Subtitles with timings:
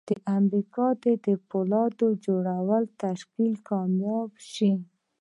[0.09, 0.85] د امریکا
[1.25, 4.71] د پولاد جوړولو تشکیل کامیاب شو